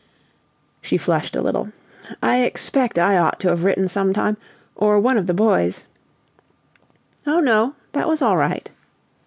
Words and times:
She 0.81 0.97
flushed 0.97 1.35
a 1.35 1.43
little. 1.43 1.71
"I 2.23 2.37
expect 2.43 2.97
I 2.97 3.19
ought 3.19 3.39
to've 3.41 3.63
written 3.63 3.87
sometime, 3.87 4.35
or 4.73 4.99
one 4.99 5.15
of 5.15 5.27
the 5.27 5.33
boys" 5.35 5.85
"Oh 7.27 7.39
no; 7.39 7.75
that 7.91 8.09
was 8.09 8.19
all 8.19 8.35
right." 8.35 8.67